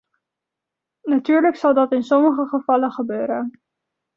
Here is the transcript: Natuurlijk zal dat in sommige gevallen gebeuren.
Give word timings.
Natuurlijk 1.05 1.55
zal 1.55 1.73
dat 1.73 1.91
in 1.91 2.03
sommige 2.03 2.45
gevallen 2.47 2.91
gebeuren. 2.91 3.59